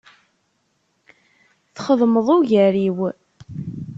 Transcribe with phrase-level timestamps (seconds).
[1.75, 2.97] Txedmeḍ ugar-iw.